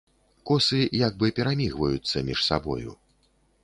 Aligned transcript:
Косы 0.49 0.79
як 1.07 1.13
бы 1.21 1.31
перамігваюцца 1.41 2.27
між 2.31 2.39
сабою. 2.51 2.91